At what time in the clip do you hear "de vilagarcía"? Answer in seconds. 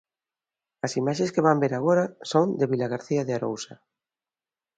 2.59-3.21